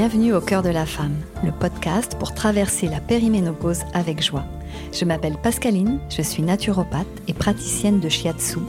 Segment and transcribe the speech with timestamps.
[0.00, 4.46] Bienvenue au cœur de la femme, le podcast pour traverser la périménopause avec joie.
[4.94, 8.60] Je m'appelle Pascaline, je suis naturopathe et praticienne de shiatsu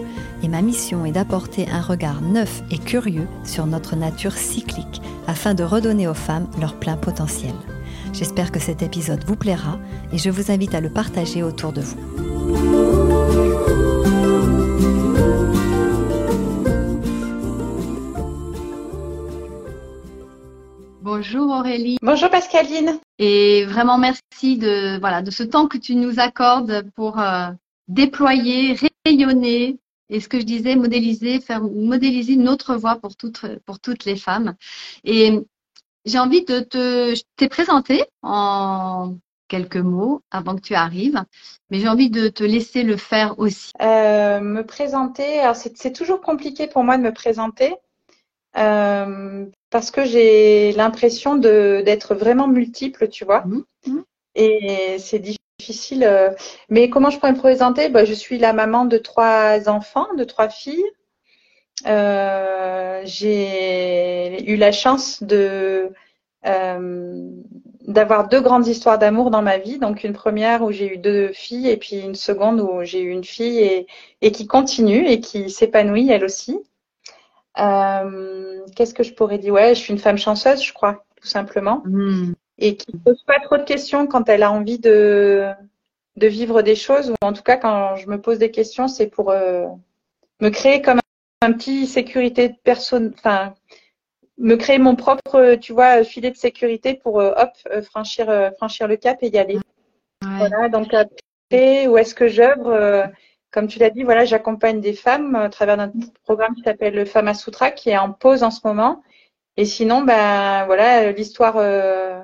[0.43, 5.54] et ma mission est d'apporter un regard neuf et curieux sur notre nature cyclique afin
[5.54, 7.54] de redonner aux femmes leur plein potentiel.
[8.11, 9.79] J'espère que cet épisode vous plaira
[10.11, 12.71] et je vous invite à le partager autour de vous.
[21.21, 22.00] Bonjour Aurélie.
[22.02, 23.00] Bonjour Pascaline.
[23.20, 27.50] Et vraiment merci de voilà de ce temps que tu nous accordes pour euh,
[27.88, 28.75] déployer,
[29.06, 29.78] rayonner
[30.10, 34.16] et ce que je disais modéliser, faire modéliser notre voix pour toutes pour toutes les
[34.16, 34.56] femmes.
[35.03, 35.39] Et
[36.06, 39.14] j'ai envie de te te présenter en
[39.47, 41.23] quelques mots avant que tu arrives,
[41.69, 43.73] mais j'ai envie de te laisser le faire aussi.
[43.80, 47.75] Euh, me présenter, alors c'est toujours compliqué pour moi de me présenter.
[48.57, 53.44] Euh, parce que j'ai l'impression d'être vraiment multiple, tu vois.
[53.45, 53.63] Mmh.
[53.88, 53.99] Mmh.
[54.35, 56.03] Et c'est difficile.
[56.03, 56.31] Euh,
[56.69, 57.89] mais comment je pourrais me présenter?
[57.89, 60.83] Bah, Je suis la maman de trois enfants, de trois filles.
[61.88, 65.91] Euh, j'ai eu la chance de
[66.45, 67.29] euh,
[67.88, 69.79] d'avoir deux grandes histoires d'amour dans ma vie.
[69.79, 73.09] Donc une première où j'ai eu deux filles et puis une seconde où j'ai eu
[73.09, 73.88] une fille et,
[74.22, 76.59] et qui continue et qui s'épanouit elle aussi.
[77.59, 79.53] Euh, qu'est-ce que je pourrais dire?
[79.53, 81.81] Ouais, je suis une femme chanceuse, je crois, tout simplement.
[81.85, 82.33] Hmm.
[82.57, 85.49] Et qui ne pose pas trop de questions quand elle a envie de,
[86.17, 87.11] de vivre des choses.
[87.11, 89.66] Ou en tout cas, quand je me pose des questions, c'est pour euh,
[90.41, 90.99] me créer comme
[91.41, 93.13] un, petit sécurité de personne.
[93.16, 93.55] Enfin,
[94.38, 98.95] me créer mon propre, tu vois, filet de sécurité pour euh, hop, franchir, franchir le
[98.95, 99.59] cap et y aller.
[100.22, 103.09] Voilà, donc après, où est-ce que j'œuvre?
[103.52, 107.05] Comme tu l'as dit, voilà, j'accompagne des femmes à travers notre programme qui s'appelle le
[107.05, 109.03] Fama Sutra, qui est en pause en ce moment.
[109.57, 112.22] Et sinon, ben voilà, l'histoire, euh,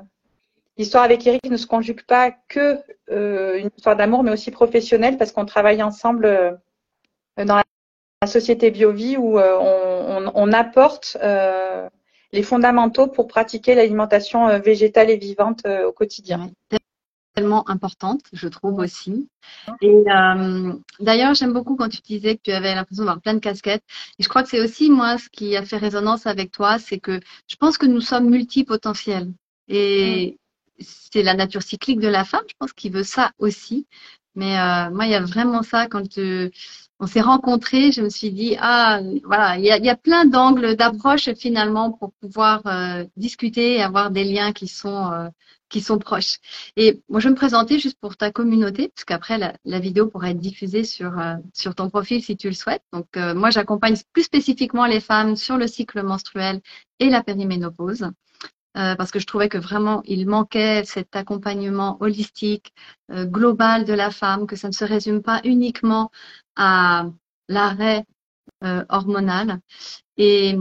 [0.77, 2.79] l'histoire avec Eric ne se conjugue pas que
[3.11, 6.51] euh, une histoire d'amour, mais aussi professionnelle, parce qu'on travaille ensemble euh,
[7.43, 7.57] dans
[8.21, 11.17] la société BioVie où on, apporte
[12.33, 16.49] les fondamentaux pour pratiquer l'alimentation végétale et vivante au quotidien
[17.67, 19.29] importante, je trouve aussi.
[19.81, 23.39] Et euh, d'ailleurs, j'aime beaucoup quand tu disais que tu avais l'impression d'avoir plein de
[23.39, 23.83] casquettes.
[24.19, 26.99] Et je crois que c'est aussi moi ce qui a fait résonance avec toi, c'est
[26.99, 29.31] que je pense que nous sommes multipotentiels.
[29.67, 30.37] Et
[30.79, 33.87] c'est la nature cyclique de la femme, je pense, qui veut ça aussi.
[34.35, 36.49] Mais euh, moi, il y a vraiment ça quand euh,
[36.99, 40.25] on s'est rencontrés, je me suis dit ah voilà, il y a, y a plein
[40.25, 42.61] d'angles d'approche finalement pour pouvoir
[43.15, 45.29] discuter et avoir des liens qui sont
[45.69, 46.37] qui sont proches.
[46.75, 50.31] Et moi, je vais me présenter juste pour ta communauté, parce qu'après, la, vidéo pourra
[50.31, 52.83] être diffusée sur, euh, sur ton profil si tu le souhaites.
[52.93, 56.61] Donc, euh, moi, j'accompagne plus spécifiquement les femmes sur le cycle menstruel
[56.99, 58.03] et la périménopause,
[58.77, 62.73] euh, parce que je trouvais que vraiment, il manquait cet accompagnement holistique,
[63.11, 66.11] global de la femme, que ça ne se résume pas uniquement
[66.55, 67.05] à
[67.47, 68.05] l'arrêt
[68.89, 69.59] hormonal.
[70.17, 70.57] Et,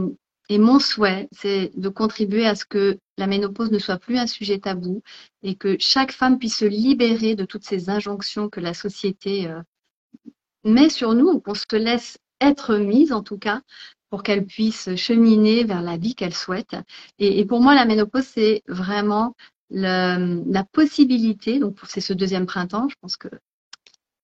[0.49, 4.27] et mon souhait, c'est de contribuer à ce que la ménopause ne soit plus un
[4.27, 5.03] sujet tabou
[5.43, 9.61] et que chaque femme puisse se libérer de toutes ces injonctions que la société euh,
[10.63, 13.61] met sur nous ou qu'on se laisse être mise en tout cas
[14.09, 16.75] pour qu'elle puisse cheminer vers la vie qu'elle souhaite.
[17.19, 19.35] Et, pour moi, la ménopause, c'est vraiment
[19.69, 23.27] la possibilité, donc c'est ce deuxième printemps, je pense que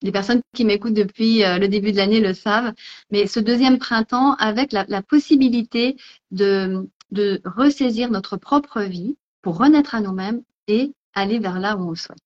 [0.03, 2.73] les personnes qui m'écoutent depuis euh, le début de l'année le savent,
[3.09, 5.95] mais ce deuxième printemps avec la, possibilité
[6.31, 11.87] de, de ressaisir notre propre vie pour renaître à nous-mêmes et aller vers là où
[11.87, 12.19] on le souhaite.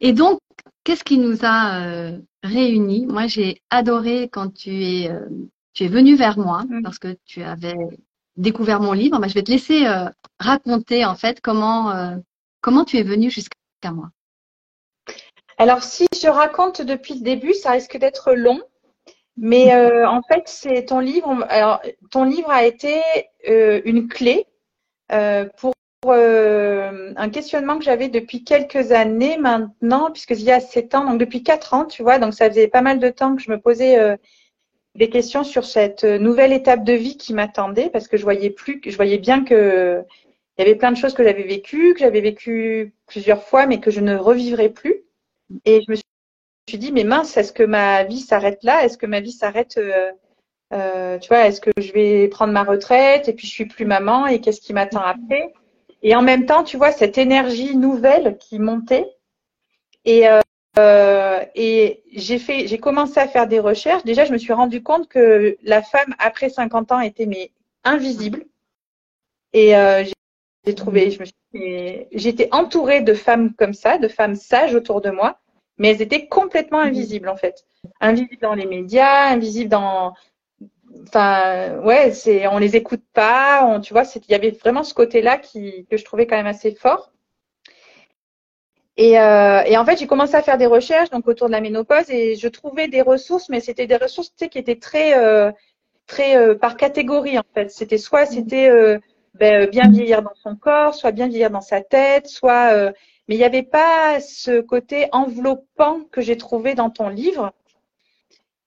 [0.00, 0.40] Et donc,
[0.82, 3.06] qu'est-ce qui nous a euh, réunis?
[3.06, 5.28] Moi, j'ai adoré quand tu es, euh,
[5.74, 6.82] tu es venu vers moi mmh.
[6.82, 7.76] parce que tu avais
[8.36, 9.20] découvert mon livre.
[9.28, 9.86] je vais te laisser
[10.38, 11.92] raconter en fait comment,
[12.62, 14.10] comment tu es venu jusqu'à moi.
[15.60, 18.62] Alors, si je raconte depuis le début, ça risque d'être long.
[19.36, 21.44] Mais euh, en fait, c'est ton livre.
[21.50, 23.02] Alors, ton livre a été
[23.46, 24.46] euh, une clé
[25.12, 25.74] euh, pour
[26.06, 31.20] un questionnement que j'avais depuis quelques années maintenant, puisque il y a sept ans, donc
[31.20, 32.18] depuis quatre ans, tu vois.
[32.18, 33.98] Donc, ça faisait pas mal de temps que je me posais
[34.94, 38.80] des questions sur cette nouvelle étape de vie qui m'attendait, parce que je voyais plus,
[38.86, 40.02] je voyais bien que
[40.56, 43.78] il y avait plein de choses que j'avais vécues, que j'avais vécues plusieurs fois, mais
[43.78, 45.04] que je ne revivrais plus.
[45.64, 45.96] Et je me
[46.68, 48.84] suis dit, mais mince, est-ce que ma vie s'arrête là?
[48.84, 50.12] Est-ce que ma vie s'arrête euh,
[50.72, 53.84] euh, Tu vois, est-ce que je vais prendre ma retraite et puis je suis plus
[53.84, 55.52] maman et qu'est-ce qui m'attend après?
[56.02, 59.06] Et en même temps, tu vois, cette énergie nouvelle qui montait.
[60.04, 60.26] Et,
[60.78, 64.04] euh, et j'ai fait, j'ai commencé à faire des recherches.
[64.04, 67.50] Déjà, je me suis rendu compte que la femme après 50 ans était mais
[67.84, 68.46] invisible.
[69.52, 69.74] Et
[70.64, 71.26] j'ai trouvé, je me
[72.12, 75.38] j'étais entourée de femmes comme ça, de femmes sages autour de moi,
[75.78, 77.64] mais elles étaient complètement invisibles en fait,
[78.00, 80.14] invisibles dans les médias, invisibles dans,
[81.08, 84.94] enfin, ouais, c'est, on les écoute pas, on, tu vois, il y avait vraiment ce
[84.94, 87.10] côté-là qui que je trouvais quand même assez fort.
[88.96, 91.60] Et, euh, et, en fait, j'ai commencé à faire des recherches donc autour de la
[91.62, 95.18] ménopause et je trouvais des ressources, mais c'était des ressources tu sais, qui étaient très,
[95.18, 95.50] euh,
[96.06, 97.70] très euh, par catégorie en fait.
[97.70, 98.98] C'était soit c'était euh,
[99.34, 102.72] ben, bien vieillir dans son corps, soit bien vieillir dans sa tête, soit.
[102.74, 102.92] Euh,
[103.28, 107.52] mais il n'y avait pas ce côté enveloppant que j'ai trouvé dans ton livre.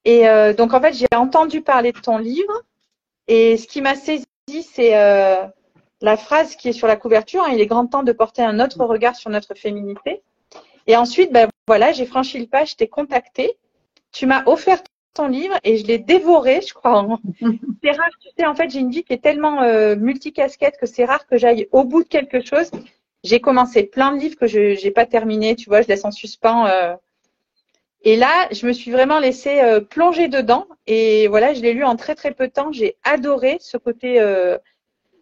[0.06, 0.24] Et
[0.58, 2.64] donc en fait, j'ai entendu parler de ton livre
[3.28, 4.92] et ce qui m'a saisi, c'est
[6.04, 7.44] la phrase qui est sur la couverture.
[7.44, 10.22] Hein, il est grand temps de porter un autre regard sur notre féminité.
[10.88, 13.58] Et ensuite, ben voilà, j'ai franchi le pas, je t'ai contacté.
[14.12, 14.84] Tu m'as offert
[15.14, 17.08] ton livre et je l'ai dévoré, je crois.
[17.84, 20.86] c'est rare, tu sais, en fait, j'ai une vie qui est tellement euh, multicasquette que
[20.86, 22.72] c'est rare que j'aille au bout de quelque chose.
[23.24, 26.12] J'ai commencé plein de livres que je n'ai pas terminé, tu vois, je laisse en
[26.12, 26.68] suspens.
[26.68, 26.96] Euh.
[28.06, 30.68] Et là, je me suis vraiment laissée euh, plonger dedans.
[30.88, 32.72] Et voilà, je l'ai lu en très très peu de temps.
[32.72, 34.58] J'ai adoré ce côté euh,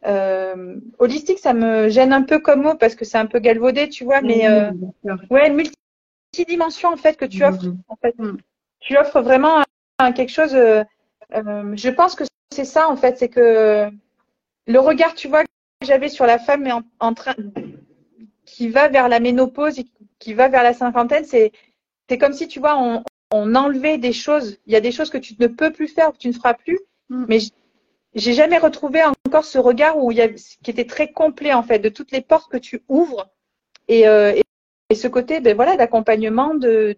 [0.08, 1.38] euh, holistique.
[1.38, 4.22] Ça me gêne un peu comme mot parce que c'est un peu galvaudé, tu vois.
[4.22, 4.48] Mais
[5.30, 7.66] ouais, multidimension en fait que tu offres.
[7.88, 8.16] En fait,
[8.80, 9.62] tu offres vraiment
[10.12, 10.56] quelque chose.
[10.56, 10.84] Euh,
[11.34, 13.90] euh, je pense que c'est ça en fait, c'est que
[14.68, 15.50] le regard, tu vois, que
[15.84, 17.36] j'avais sur la femme mais en, train
[18.46, 19.82] qui va vers la ménopause,
[20.20, 21.52] qui va vers la cinquantaine, c'est
[22.10, 24.58] c'est comme si tu vois on, on enlevait des choses.
[24.66, 26.54] Il y a des choses que tu ne peux plus faire, que tu ne feras
[26.54, 26.80] plus.
[27.10, 27.26] Mm.
[27.30, 27.40] Mais
[28.14, 31.64] j'ai jamais retrouvé encore ce regard où il y a, qui était très complet en
[31.64, 33.30] fait de toutes les portes que tu ouvres
[33.88, 34.34] et, euh,
[34.92, 36.98] et ce côté, ben voilà, d'accompagnement, de,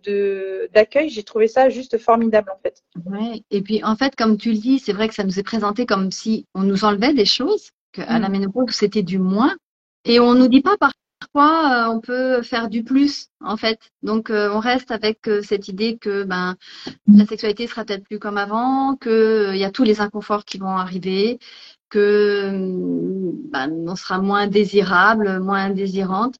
[0.73, 2.81] d'accueil, j'ai trouvé ça juste formidable en fait.
[3.05, 3.43] Ouais.
[3.51, 5.85] Et puis en fait, comme tu le dis, c'est vrai que ça nous est présenté
[5.85, 8.31] comme si on nous enlevait des choses, qu'à la mm.
[8.31, 9.55] ménopause c'était du moins,
[10.05, 13.77] et on nous dit pas parfois euh, on peut faire du plus en fait.
[14.01, 16.55] Donc euh, on reste avec euh, cette idée que ben
[17.07, 20.57] la sexualité sera peut-être plus comme avant, que il y a tous les inconforts qui
[20.57, 21.37] vont arriver,
[21.93, 22.49] que
[23.51, 26.37] ben, on sera moins désirable, moins désirante.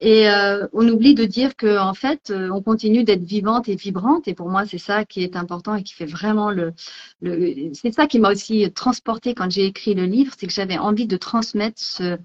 [0.00, 3.76] Et euh, on oublie de dire que en fait, euh, on continue d'être vivante et
[3.76, 4.28] vibrante.
[4.28, 6.74] Et pour moi, c'est ça qui est important et qui fait vraiment le.
[7.22, 10.78] le c'est ça qui m'a aussi transporté quand j'ai écrit le livre, c'est que j'avais
[10.78, 12.18] envie de transmettre ce,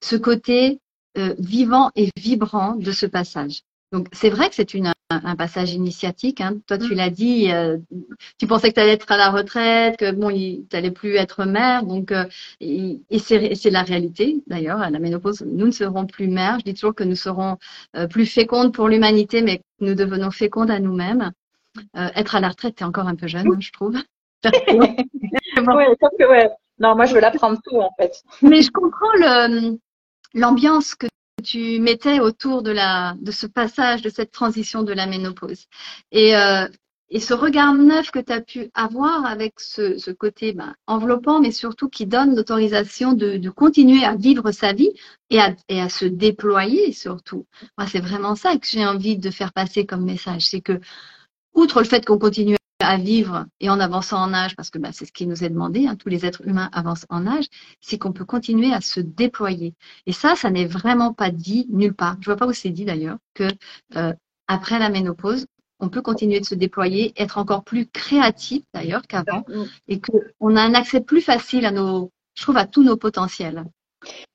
[0.00, 0.80] ce côté
[1.18, 3.62] euh, vivant et vibrant de ce passage.
[3.92, 6.40] Donc c'est vrai que c'est une un, passage initiatique.
[6.40, 6.58] Hein.
[6.66, 6.96] Toi, tu mm.
[6.96, 7.78] l'as dit, euh,
[8.38, 11.44] tu pensais que tu allais être à la retraite, que bon, tu n'allais plus être
[11.44, 11.84] mère.
[11.84, 12.26] Donc, euh,
[12.60, 14.80] et, c'est la réalité d'ailleurs.
[14.80, 16.58] À la ménopause, nous ne serons plus mères.
[16.58, 17.56] Je dis toujours que nous serons
[17.96, 21.32] euh, plus fécondes pour l'humanité, mais nous devenons fécondes à nous-mêmes.
[21.94, 23.96] être à la retraite, tu es encore un peu jeune, hein, je trouve.
[24.44, 25.06] ouais,
[26.78, 28.22] Non, moi, je veux l'apprendre tout en fait.
[28.42, 29.08] mais je comprends
[30.34, 31.06] l'ambiance que
[31.42, 35.66] tu mettais autour de, la, de ce passage, de cette transition de la ménopause.
[36.12, 36.66] Et, euh,
[37.10, 41.52] et ce regard neuf que tu as pu avoir avec ce, côté ben, enveloppant, mais
[41.52, 44.92] surtout qui donne l'autorisation de, de, continuer à vivre sa vie
[45.30, 47.46] et à, et à se déployer surtout.
[47.78, 50.48] Moi, c'est vraiment ça que j'ai envie de faire passer comme message.
[50.48, 50.80] C'est que,
[51.54, 54.90] outre le fait qu'on continue à vivre et en avançant en âge, parce que bah,
[54.92, 57.46] c'est ce qui nous est demandé, hein, tous les êtres humains avancent en âge,
[57.80, 59.74] c'est qu'on peut continuer à se déployer.
[60.06, 62.16] Et ça, ça n'est vraiment pas dit nulle part.
[62.20, 63.48] Je vois pas où c'est dit d'ailleurs que
[63.96, 64.12] euh,
[64.46, 65.46] après la ménopause,
[65.80, 69.44] on peut continuer de se déployer, être encore plus créatif d'ailleurs qu'avant,
[69.86, 73.64] et qu'on a un accès plus facile à nos, je trouve, à tous nos potentiels.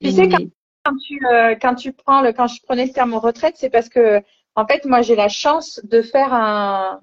[0.02, 3.56] Tu sais, quand, tu, euh, quand tu prends le, quand je prenais le terme retraite,
[3.58, 4.22] c'est parce que,
[4.56, 7.02] en fait, moi, j'ai la chance de faire un,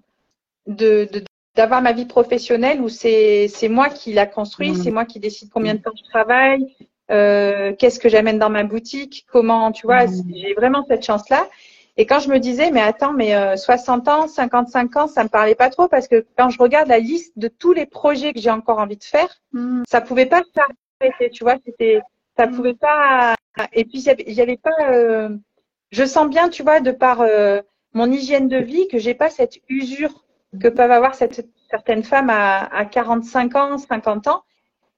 [0.66, 1.09] de,
[1.57, 5.75] d'avoir ma vie professionnelle où c'est moi qui la construis, c'est moi qui décide combien
[5.75, 6.75] de temps je travaille,
[7.11, 11.47] euh, qu'est-ce que j'amène dans ma boutique, comment, tu vois, j'ai vraiment cette chance-là.
[11.97, 15.28] Et quand je me disais, mais attends, mais 60 euh, ans, 55 ans, ça me
[15.28, 18.40] parlait pas trop parce que quand je regarde la liste de tous les projets que
[18.40, 19.83] j'ai encore envie de faire, mmh.
[19.88, 22.00] ça pouvait pas s'arrêter, tu vois, c'était,
[22.37, 23.35] ça pouvait pas.
[23.73, 24.71] Et puis il y avait pas.
[24.92, 25.30] Euh,
[25.90, 27.61] je sens bien, tu vois, de par euh,
[27.92, 30.25] mon hygiène de vie, que j'ai pas cette usure
[30.59, 34.42] que peuvent avoir cette, certaines femmes à, à 45 ans, 50 ans.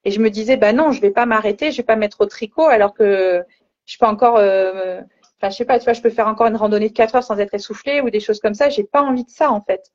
[0.05, 2.25] Et je me disais, bah non, je vais pas m'arrêter, je vais pas mettre au
[2.25, 3.43] tricot alors que
[3.85, 5.01] je peux encore, euh,
[5.37, 7.23] enfin, je sais pas, tu vois, je peux faire encore une randonnée de 4 heures
[7.23, 8.69] sans être essoufflée ou des choses comme ça.
[8.69, 9.91] J'ai pas envie de ça, en fait.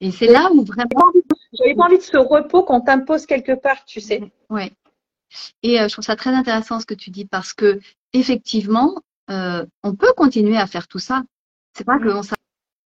[0.00, 0.88] Et c'est là où vraiment.
[1.52, 4.22] J'avais pas envie de ce repos qu'on t'impose quelque part, tu sais.
[4.50, 4.70] Ouais.
[5.62, 7.80] Et euh, je trouve ça très intéressant ce que tu dis parce que
[8.12, 8.94] effectivement,
[9.30, 11.22] euh, on peut continuer à faire tout ça.
[11.74, 12.22] C'est pas qu'on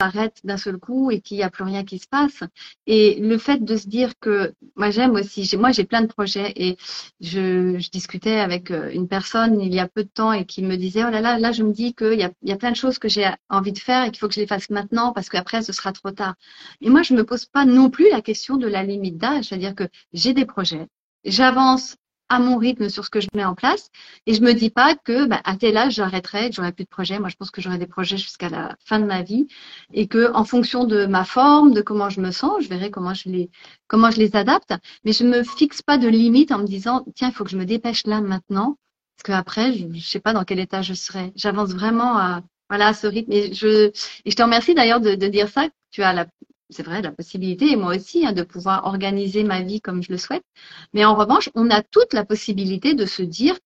[0.01, 2.45] s'arrête d'un seul coup et qu'il n'y a plus rien qui se passe.
[2.87, 6.53] Et le fait de se dire que moi j'aime aussi, moi j'ai plein de projets
[6.57, 6.77] et
[7.21, 10.63] je, je, discutais avec euh, une personne il y a peu de temps et qui
[10.63, 12.71] me disait oh là là, là je me dis qu'il y a, y a plein
[12.71, 15.13] de choses que j'ai envie de faire et qu'il faut que je les fasse maintenant
[15.13, 16.35] parce qu'après ce sera trop tard.
[16.81, 19.75] Et moi je me pose pas non plus la question de la limite d'âge, c'est-à-dire
[19.75, 20.87] que j'ai des projets,
[21.25, 21.97] j'avance
[22.29, 23.91] à mon rythme sur ce que je mets en place.
[24.27, 26.89] Et je me dis pas que bah, à tel âge j'arrêterai, que j'aurai plus de
[26.89, 27.19] projets.
[27.19, 29.47] Moi, je pense que j'aurai des projets jusqu'à la fin de ma vie
[29.93, 33.15] et que en fonction de ma forme, de comment je me sens, je verrai comment
[33.15, 33.51] je les
[33.87, 34.75] comment je les adapte.
[35.05, 37.59] Mais je me fixe pas de limite en me disant tiens, il faut que je
[37.59, 38.79] me dépêche là maintenant
[39.17, 41.33] parce qu'après, je, je sais pas dans quel état je serai.
[41.37, 43.33] J'avance vraiment à voilà à ce rythme.
[43.33, 43.89] Et je
[44.25, 45.69] et je te remercie d'ailleurs de, de dire ça.
[45.91, 46.27] Tu as la
[46.71, 50.13] c'est vrai, la possibilité, et moi aussi, hein, de pouvoir organiser ma vie comme je
[50.13, 50.45] le souhaite.
[50.93, 53.59] Mais en revanche, on a toute la possibilité de se dire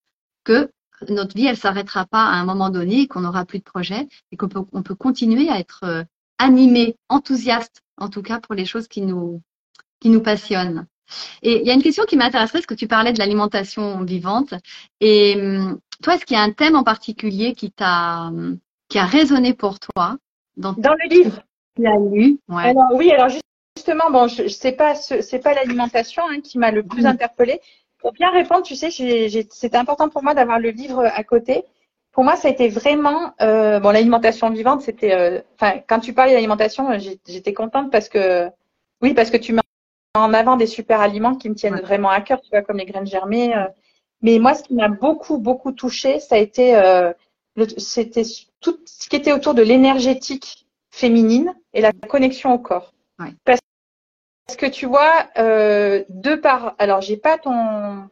[0.44, 0.70] que
[1.08, 4.36] notre vie, elle s'arrêtera pas à un moment donné, qu'on n'aura plus de projet, et
[4.36, 6.04] qu'on peut, on peut continuer à être euh,
[6.38, 9.42] animé, enthousiaste, en tout cas pour les choses qui nous,
[10.00, 10.86] qui nous passionnent.
[11.42, 14.54] Et il y a une question qui m'intéresserait, parce que tu parlais de l'alimentation vivante.
[15.00, 18.30] Et hum, toi, est-ce qu'il y a un thème en particulier qui t'a,
[18.88, 20.18] qui a résonné pour toi
[20.56, 21.42] dans, dans le livre
[21.80, 23.28] Alors oui, alors
[23.76, 27.60] justement, bon, je, sais pas, c'est pas l'alimentation hein, qui m'a le plus interpellée.
[27.98, 31.64] Pour bien répondre, tu sais, c'était important pour moi d'avoir le livre à côté.
[32.10, 36.12] Pour moi, ça a été vraiment, euh, bon, l'alimentation vivante, c'était, euh, enfin, quand tu
[36.12, 38.50] parlais d'alimentation, j'étais contente parce que,
[39.00, 39.62] oui, parce que tu mets
[40.14, 42.84] en avant des super aliments qui me tiennent vraiment à cœur, tu vois, comme les
[42.84, 43.56] graines germées.
[43.56, 43.64] Euh.
[44.20, 46.80] Mais moi, ce qui m'a beaucoup, beaucoup touché, ça a été,
[47.78, 48.22] c'était
[48.60, 50.61] tout ce qui était autour de l'énergétique
[50.92, 52.92] féminine et la connexion au corps.
[53.44, 53.60] Parce,
[54.58, 58.08] que tu vois, euh, de par, alors j'ai pas ton,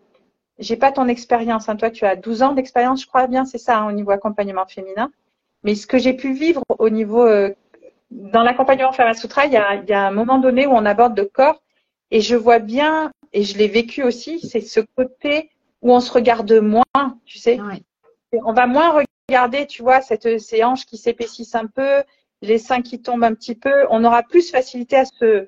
[0.59, 1.69] j'ai pas ton expérience.
[1.69, 1.77] Hein.
[1.77, 4.67] Toi, tu as 12 ans d'expérience, je crois bien, c'est ça, hein, au niveau accompagnement
[4.67, 5.11] féminin.
[5.63, 7.51] Mais ce que j'ai pu vivre au niveau, euh,
[8.11, 10.87] dans l'accompagnement Femme Sutra, il y, a, il y a un moment donné où on
[10.87, 11.63] aborde le corps
[12.11, 15.51] et je vois bien, et je l'ai vécu aussi, c'est ce côté
[15.83, 17.59] où on se regarde moins, tu sais.
[18.33, 22.03] On va moins regarder, tu vois, cette, ces hanches qui s'épaississent un peu,
[22.43, 25.47] les seins qui tombent un petit peu, on aura plus facilité à se,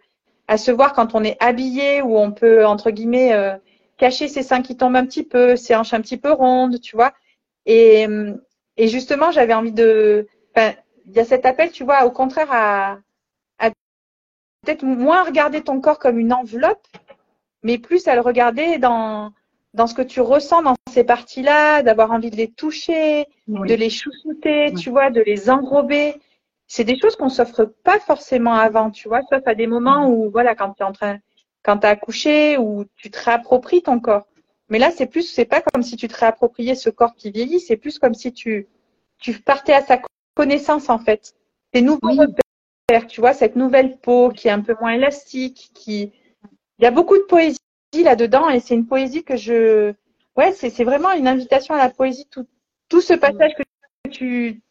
[0.49, 3.57] à se voir quand on est habillé ou on peut, entre guillemets, euh,
[3.97, 6.97] cacher ses seins qui tombent un petit peu, ses hanches un petit peu rondes, tu
[6.97, 7.13] vois.
[7.67, 8.07] Et,
[8.77, 10.27] et justement, j'avais envie de.
[10.57, 12.99] il y a cet appel, tu vois, au contraire, à,
[13.59, 13.71] à
[14.63, 16.87] peut-être moins regarder ton corps comme une enveloppe,
[17.63, 19.33] mais plus à le regarder dans,
[19.75, 23.91] dans ce que tu ressens dans ces parties-là, d'avoir envie de les toucher, de les
[23.91, 26.15] chouchouter, tu vois, de les enrober
[26.75, 30.31] c'est des choses qu'on s'offre pas forcément avant, tu vois, sauf à des moments où,
[30.31, 31.19] voilà, quand tu es en train,
[31.63, 34.27] quand tu as accouché, ou tu te réappropries ton corps.
[34.71, 37.61] Mais là, c'est plus, c'est pas comme si tu te réappropriais ce corps qui vieillit,
[37.61, 38.69] c'est plus comme si tu,
[39.19, 40.01] tu partais à sa
[40.35, 41.35] connaissance, en fait.
[41.73, 46.11] Tes nouveaux repères, tu vois, cette nouvelle peau qui est un peu moins élastique, qui,
[46.79, 47.59] il y a beaucoup de poésie
[48.03, 49.93] là-dedans, et c'est une poésie que je,
[50.39, 52.47] ouais, c'est vraiment une invitation à la poésie, tout,
[52.89, 54.63] tout ce passage que tu,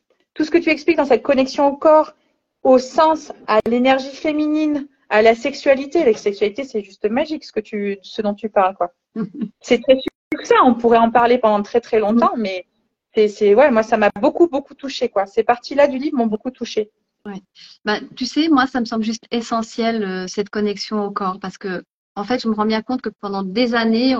[0.42, 2.16] tout ce que tu expliques dans cette connexion au corps,
[2.64, 6.04] au sens, à l'énergie féminine, à la sexualité.
[6.04, 8.92] La sexualité, c'est juste magique ce que tu, ce dont tu parles, quoi.
[9.62, 10.00] c'est très
[10.42, 10.56] ça.
[10.66, 12.66] On pourrait en parler pendant très très longtemps, mais
[13.14, 15.28] c'est, ouais, moi ça m'a beaucoup beaucoup touché, quoi.
[15.28, 16.90] Ces parties-là du livre m'ont beaucoup touché.
[17.24, 17.40] Ouais.
[17.86, 21.60] Bah, tu sais, moi, ça me semble juste essentiel, euh, cette connexion au corps, parce
[21.60, 21.84] que
[22.16, 24.16] en fait, je me rends bien compte que pendant des années,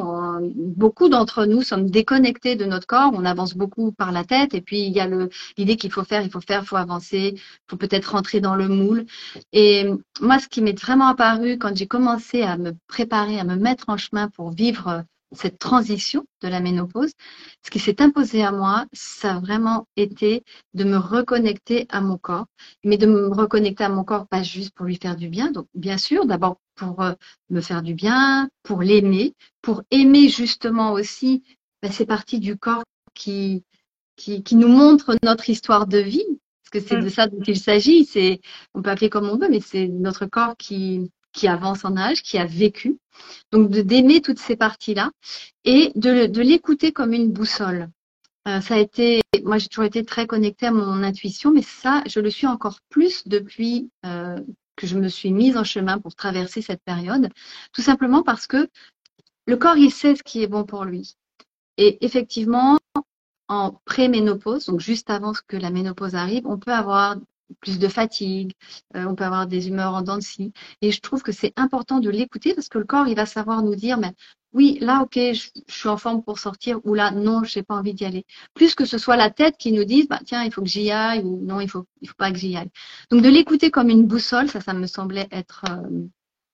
[0.56, 3.12] beaucoup d'entre nous sommes déconnectés de notre corps.
[3.14, 4.54] On avance beaucoup par la tête.
[4.54, 5.10] Et puis, il y a
[5.58, 8.56] l'idée qu'il faut faire, il faut faire, il faut avancer, il faut peut-être rentrer dans
[8.56, 9.06] le moule.
[9.52, 9.90] Et
[10.22, 13.90] moi, ce qui m'est vraiment apparu quand j'ai commencé à me préparer, à me mettre
[13.90, 17.12] en chemin pour vivre cette transition de la ménopause,
[17.64, 22.18] ce qui s'est imposé à moi, ça a vraiment été de me reconnecter à mon
[22.18, 22.48] corps,
[22.84, 25.52] mais de me reconnecter à mon corps pas juste pour lui faire du bien.
[25.52, 27.14] Donc, bien sûr, d'abord pour euh,
[27.50, 31.44] me faire du bien, pour l'aimer, pour aimer justement aussi
[31.82, 32.84] ben, ces parties du corps
[33.14, 33.64] qui,
[34.16, 36.26] qui, qui nous montrent notre histoire de vie,
[36.64, 38.06] parce que c'est de ça dont il s'agit.
[38.06, 38.42] C'est,
[38.74, 42.24] on peut appeler comme on veut, mais c'est notre corps qui, qui avance en âge,
[42.24, 42.98] qui a vécu.
[43.52, 45.12] Donc d'aimer toutes ces parties-là
[45.64, 47.90] et de, l'écouter comme une boussole.
[48.48, 52.04] Euh, ça a été, moi j'ai toujours été très connectée à mon intuition, mais ça,
[52.08, 54.40] je le suis encore plus depuis euh,
[54.76, 57.30] que je me suis mise en chemin pour traverser cette période,
[57.72, 58.68] tout simplement parce que
[59.46, 61.16] le corps, il sait ce qui est bon pour lui.
[61.78, 62.80] Et effectivement,
[63.48, 67.18] en pré-ménopause, donc juste avant que la ménopause arrive, on peut avoir
[67.60, 68.54] plus de fatigue,
[68.96, 70.54] euh, on peut avoir des humeurs en dents de scie.
[70.82, 73.64] Et je trouve que c'est important de l'écouter parce que le corps, il va savoir
[73.64, 74.14] nous dire, mais
[74.54, 77.76] oui, là, ok, je, suis en forme pour sortir, ou là, non, je n'ai pas
[77.76, 78.26] envie d'y aller.
[78.54, 80.92] Plus que ce soit la tête qui nous dise, bah, tiens, il faut que j'y
[80.92, 82.70] aille, ou non, il faut, il faut pas que j'y aille.
[83.10, 86.06] Donc, de l'écouter comme une boussole, ça, ça me semblait être euh,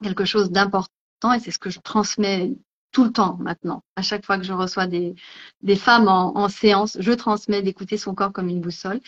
[0.04, 2.54] quelque chose d'important, et c'est ce que je transmets
[2.92, 3.84] tout le temps maintenant.
[3.96, 5.16] À chaque fois que je reçois des,
[5.76, 9.02] femmes en séance, je transmets d'écouter son corps comme une boussole,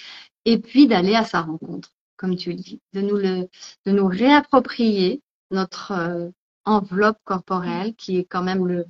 [0.50, 3.48] et puis d'aller à sa rencontre, comme tu le dis, de nous le,
[3.86, 6.30] de nous réapproprier notre euh,
[6.66, 8.86] enveloppe corporelle qui est quand même le,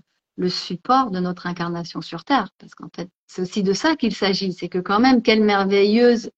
[0.47, 2.47] support de notre incarnation sur Terre.
[2.59, 4.53] Parce qu'en fait, c'est aussi de ça qu'il s'agit.
[4.53, 6.31] C'est que quand même, quelle merveilleuse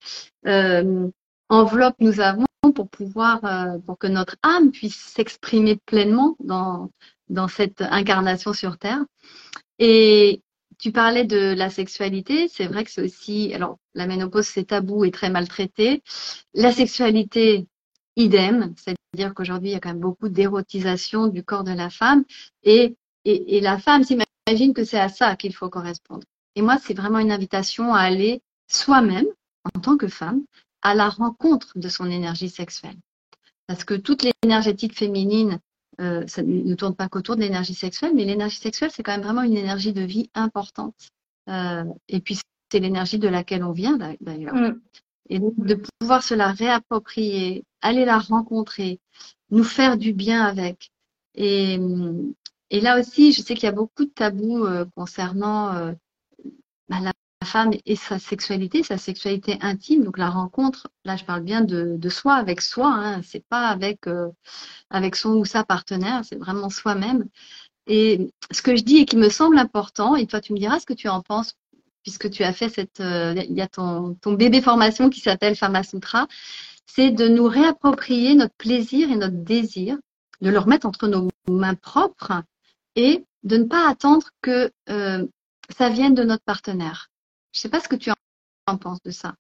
[0.48, 1.08] euh,
[1.50, 6.90] enveloppe nous avons pour pouvoir, euh, pour que notre âme puisse s'exprimer pleinement dans,
[7.30, 9.06] dans cette incarnation sur Terre.
[9.78, 10.42] Et
[10.82, 15.06] tu parlais de la sexualité, c'est vrai que c'est aussi, alors la ménopause c'est tabou
[15.06, 16.02] et très maltraité.
[16.56, 17.68] La sexualité,
[18.16, 22.24] idem, c'est-à-dire qu'aujourd'hui, il y a quand même beaucoup d'érotisation du corps de la femme
[22.64, 26.24] et, et, et la femme s'imagine que c'est à ça qu'il faut correspondre.
[26.56, 29.28] Et moi, c'est vraiment une invitation à aller soi-même,
[29.76, 30.42] en tant que femme,
[30.82, 32.98] à la rencontre de son énergie sexuelle.
[33.68, 35.60] Parce que toute l'énergétique féminine,
[36.00, 39.24] euh, ça ne tourne pas qu'autour de l'énergie sexuelle, mais l'énergie sexuelle, c'est quand même
[39.24, 40.96] vraiment une énergie de vie importante.
[41.50, 42.40] Euh, et puis,
[42.72, 44.56] c'est l'énergie de laquelle on vient d'ailleurs.
[44.56, 44.80] Mm.
[45.30, 49.00] Et donc, de pouvoir se la réapproprier, aller la rencontrer,
[49.50, 50.92] nous faire du bien avec.
[51.36, 51.80] Et,
[52.70, 55.92] et là aussi, je sais qu'il y a beaucoup de tabous euh, concernant euh,
[56.90, 57.12] bah, la
[57.46, 60.04] femme et sa sexualité, sa sexualité intime.
[60.04, 63.68] Donc la rencontre, là je parle bien de, de soi avec soi, hein, c'est pas
[63.68, 64.30] avec euh,
[64.90, 67.26] avec son ou sa partenaire, c'est vraiment soi-même.
[67.88, 70.80] Et ce que je dis et qui me semble important, et toi tu me diras
[70.80, 71.54] ce que tu en penses
[72.04, 75.56] puisque tu as fait cette, euh, il y a ton, ton bébé formation qui s'appelle
[75.56, 76.28] Fama Sutra,
[76.88, 79.98] c'est de nous réapproprier notre plaisir et notre désir,
[80.42, 82.44] de le remettre entre nos mains propres
[82.96, 85.26] et de ne pas attendre que euh,
[85.70, 87.11] ça vienne de notre partenaire.
[87.54, 88.12] Je ne sais pas ce que tu
[88.68, 89.34] en penses de ça.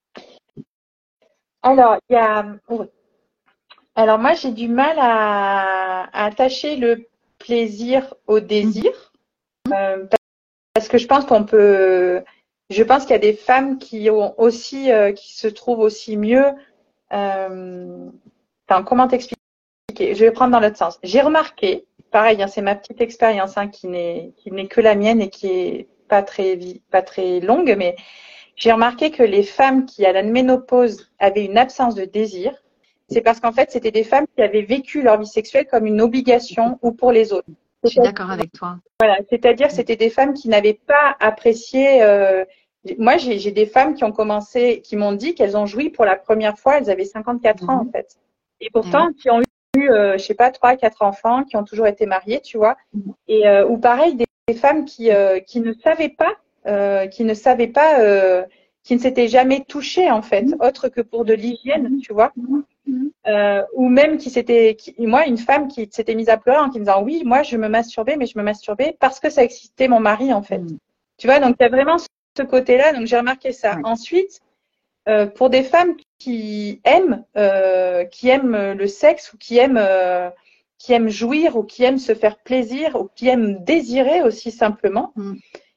[1.63, 2.46] Alors, il y a.
[3.96, 8.91] Alors, moi, j'ai du mal à, attacher le plaisir au désir.
[9.67, 9.74] Mmh.
[9.74, 10.06] Euh,
[10.74, 12.24] parce que je pense qu'on peut
[12.71, 16.15] je pense qu'il y a des femmes qui ont aussi, euh, qui se trouvent aussi
[16.15, 16.45] mieux.
[17.12, 18.10] Euh,
[18.86, 19.36] comment t'expliquer?
[20.00, 20.97] Je vais prendre dans l'autre sens.
[21.04, 24.34] J'ai remarqué, pareil, hein, c'est ma petite expérience hein, qui n'est
[24.69, 26.60] que la mienne et qui est pas très
[26.91, 27.95] pas très longue, mais
[28.56, 32.52] j'ai remarqué que les femmes qui à la ménopause avaient une absence de désir,
[33.10, 36.02] c'est parce qu'en fait c'était des femmes qui avaient vécu leur vie sexuelle comme une
[36.02, 37.47] obligation ou pour les autres.
[37.84, 38.78] Je suis d'accord avec toi.
[39.00, 42.43] Voilà, c'est-à-dire c'était des femmes qui n'avaient pas apprécié euh,
[42.97, 46.15] moi, j'ai des femmes qui ont commencé, qui m'ont dit qu'elles ont joui pour la
[46.15, 47.91] première fois, elles avaient 54 ans en mhm.
[47.91, 48.17] fait.
[48.60, 49.41] Et pourtant, qui ont
[49.76, 52.76] eu, euh, je sais pas, trois, quatre enfants, qui ont toujours été mariées, tu vois.
[52.93, 53.13] Mhm.
[53.28, 56.36] Et euh, ou pareil, des, femmes qui euh, qui ne savaient pas,
[56.67, 58.43] euh, qui ne savaient pas, euh,
[58.84, 60.58] qui ne s'étaient jamais touchées en fait, mhm.
[60.60, 62.32] autre que pour de l'hygiène, tu vois.
[63.75, 67.23] ou même qui s'était, moi, une femme qui s'était mise à pleurer en disant oui,
[67.25, 70.41] moi, je me masturbais, mais je me masturbais parce que ça excitait mon mari en
[70.41, 70.62] fait.
[71.17, 73.77] Tu vois, donc il y a vraiment ce côté-là, donc j'ai remarqué ça.
[73.84, 74.41] Ensuite,
[75.08, 79.80] euh, pour des femmes qui aiment, euh, qui aiment le sexe ou qui aiment,
[80.82, 85.13] qui aiment jouir ou qui aiment se faire plaisir ou qui aiment désirer aussi simplement.
[85.15, 85.34] Mm.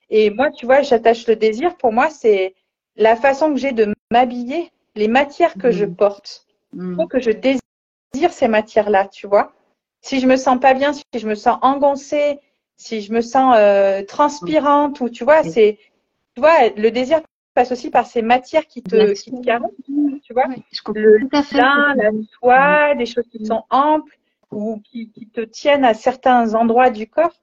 [0.09, 1.77] Et moi, tu vois, j'attache le désir.
[1.77, 2.55] Pour moi, c'est
[2.97, 5.95] la façon que j'ai de m'habiller, les matières que je mm.
[5.95, 6.47] porte.
[6.73, 6.97] Il mm.
[6.97, 9.53] faut que je désire ces matières-là, tu vois.
[10.01, 12.39] Si je me sens pas bien, si je me sens engoncée,
[12.79, 13.57] si je me sens
[14.09, 15.79] transpirante ou tu vois, c'est
[16.35, 17.21] tu vois, le désir
[17.55, 19.71] passe aussi par ces matières qui te, qui te caressent,
[20.23, 20.47] tu vois.
[20.95, 24.19] le lin, la soie, des choses qui sont amples
[24.51, 27.35] ou qui, qui, te tiennent à certains endroits du corps.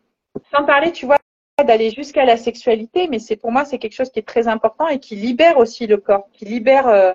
[0.53, 1.17] Sans parler, tu vois,
[1.65, 4.87] d'aller jusqu'à la sexualité, mais c'est pour moi, c'est quelque chose qui est très important
[4.87, 7.11] et qui libère aussi le corps, qui libère euh,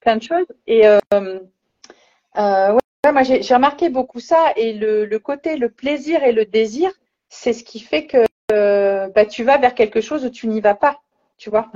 [0.00, 0.46] plein de choses.
[0.66, 6.24] Et euh, euh, ouais, moi, j'ai remarqué beaucoup ça et le, le côté, le plaisir
[6.24, 6.90] et le désir,
[7.28, 10.60] c'est ce qui fait que euh, bah, tu vas vers quelque chose où tu n'y
[10.60, 11.00] vas pas
[11.36, 11.70] tu vois.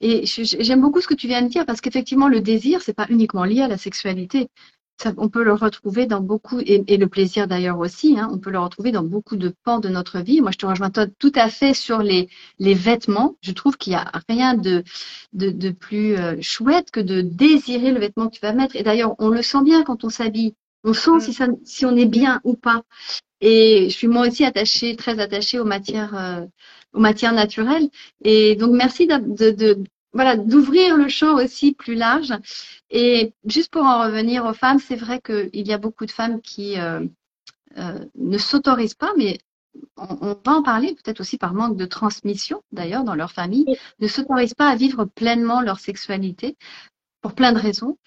[0.00, 3.06] Et j'aime beaucoup ce que tu viens de dire parce qu'effectivement, le désir, c'est pas
[3.08, 4.48] uniquement lié à la sexualité.
[4.96, 8.50] Ça, on peut le retrouver dans beaucoup, et, le plaisir d'ailleurs aussi, hein, on peut
[8.50, 10.40] le retrouver dans beaucoup de pans de notre vie.
[10.40, 12.28] Moi, je te rejoins tout à fait sur les,
[12.60, 13.36] les vêtements.
[13.42, 14.84] Je trouve qu'il n'y a rien de,
[15.32, 18.76] de, de plus euh, chouette que de désirer le vêtement que tu vas mettre.
[18.76, 20.54] Et d'ailleurs, on le sent bien quand on s'habille.
[20.84, 21.20] On sent mm.
[21.20, 22.82] si, ça, si on est bien ou pas.
[23.40, 26.46] Et je suis moi aussi attachée, très attachée aux matières, euh,
[26.92, 27.88] aux matières naturelles.
[28.22, 32.32] Et donc merci de, de, voilà d'ouvrir le champ aussi plus large.
[32.90, 36.40] Et juste pour en revenir aux femmes, c'est vrai qu'il y a beaucoup de femmes
[36.40, 37.04] qui euh,
[37.76, 39.38] euh, ne s'autorisent pas, mais
[39.96, 44.08] on, va en parler peut-être aussi par manque de transmission d'ailleurs dans leur famille, ne
[44.08, 46.56] s'autorisent pas à vivre pleinement leur sexualité
[47.20, 47.98] pour plein de raisons.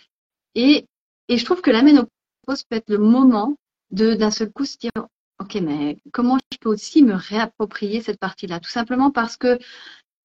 [0.55, 0.87] Et,
[1.27, 3.57] et je trouve que la ménopause peut être le moment
[3.91, 4.91] de d'un seul coup se dire
[5.39, 8.59] ok mais comment je peux aussi me réapproprier cette partie-là?
[8.59, 9.59] Tout simplement parce que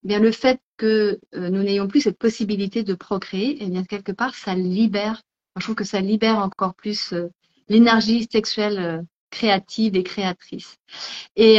[0.05, 3.85] eh bien le fait que euh, nous n'ayons plus cette possibilité de procréer eh bien
[3.85, 5.23] quelque part ça libère
[5.57, 7.29] je trouve que ça libère encore plus euh,
[7.69, 10.77] l'énergie sexuelle euh, créative et créatrice.
[11.37, 11.57] Et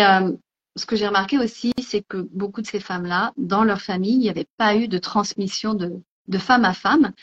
[0.75, 4.19] ce que j'ai remarqué aussi, c'est que beaucoup de ces femmes-là, dans leur famille, il
[4.19, 5.91] n'y avait pas eu de transmission de,
[6.27, 7.13] de femme à femme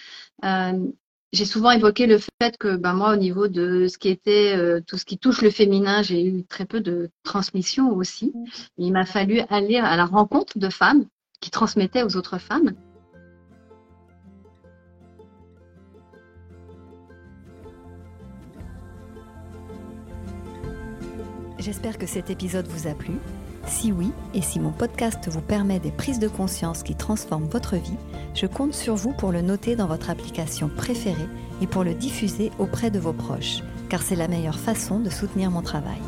[1.32, 4.80] j'ai souvent évoqué le fait que ben, moi, au niveau de ce qui était euh,
[4.84, 8.32] tout ce qui touche le féminin, j'ai eu très peu de transmission aussi.
[8.78, 11.06] Il m'a fallu aller à la rencontre de femmes
[11.40, 12.72] qui transmettaient aux autres femmes.
[21.58, 23.12] J'espère que cet épisode vous a plu.
[23.66, 27.76] Si oui, et si mon podcast vous permet des prises de conscience qui transforment votre
[27.76, 27.96] vie,
[28.34, 31.28] je compte sur vous pour le noter dans votre application préférée
[31.60, 35.50] et pour le diffuser auprès de vos proches, car c'est la meilleure façon de soutenir
[35.50, 36.00] mon travail.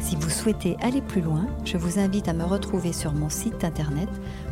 [0.00, 3.64] Si vous souhaitez aller plus loin, je vous invite à me retrouver sur mon site
[3.64, 4.08] internet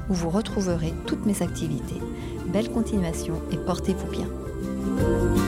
[0.09, 2.01] où vous retrouverez toutes mes activités.
[2.49, 5.46] Belle continuation et portez-vous bien.